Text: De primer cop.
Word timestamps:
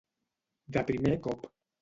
De 0.77 0.83
primer 0.89 1.15
cop. 1.29 1.47